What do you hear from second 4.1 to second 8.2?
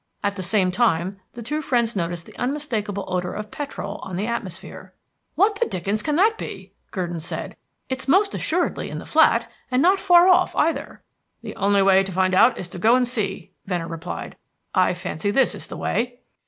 the atmosphere. "What the dickens can that be?" Gurdon said. "Its